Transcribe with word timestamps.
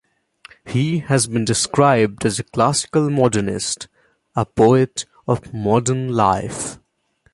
He 0.65 0.97
has 0.97 1.27
been 1.27 1.45
described 1.45 2.25
as 2.25 2.39
a 2.39 2.43
classical 2.43 3.11
modernist, 3.11 3.87
a 4.35 4.47
poet 4.47 5.05
of 5.27 5.53
modern 5.53 6.11
life. 6.13 6.79